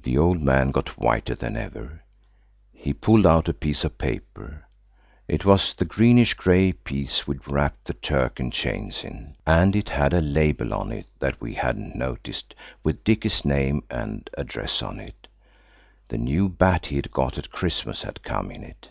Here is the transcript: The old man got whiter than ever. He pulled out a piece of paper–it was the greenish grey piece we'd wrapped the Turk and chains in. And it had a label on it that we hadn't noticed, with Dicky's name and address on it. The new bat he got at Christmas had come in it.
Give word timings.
The 0.00 0.16
old 0.16 0.40
man 0.42 0.70
got 0.70 0.96
whiter 0.96 1.34
than 1.34 1.56
ever. 1.56 2.04
He 2.72 2.92
pulled 2.94 3.26
out 3.26 3.48
a 3.48 3.52
piece 3.52 3.82
of 3.82 3.98
paper–it 3.98 5.44
was 5.44 5.74
the 5.74 5.84
greenish 5.84 6.34
grey 6.34 6.70
piece 6.70 7.26
we'd 7.26 7.48
wrapped 7.48 7.86
the 7.86 7.94
Turk 7.94 8.38
and 8.38 8.52
chains 8.52 9.02
in. 9.02 9.34
And 9.44 9.74
it 9.74 9.90
had 9.90 10.12
a 10.14 10.20
label 10.20 10.72
on 10.72 10.92
it 10.92 11.06
that 11.18 11.40
we 11.40 11.54
hadn't 11.54 11.96
noticed, 11.96 12.54
with 12.84 13.02
Dicky's 13.02 13.44
name 13.44 13.82
and 13.90 14.30
address 14.38 14.82
on 14.84 15.00
it. 15.00 15.26
The 16.06 16.18
new 16.18 16.48
bat 16.48 16.86
he 16.86 17.00
got 17.02 17.36
at 17.36 17.50
Christmas 17.50 18.02
had 18.02 18.22
come 18.22 18.52
in 18.52 18.62
it. 18.62 18.90